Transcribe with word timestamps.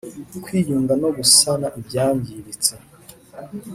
kwiyunga 0.43 0.93
no 1.01 1.09
gusana 1.17 1.67
ibyangiritse 1.79 2.73